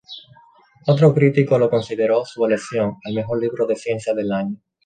Otro 0.87 1.13
crítico 1.13 1.59
lo 1.59 1.69
consideró 1.69 2.25
su 2.25 2.43
elección 2.43 2.95
al 3.05 3.13
mejor 3.13 3.39
libro 3.39 3.67
de 3.67 3.75
ciencia 3.75 4.15
del 4.15 4.31
año. 4.31 4.57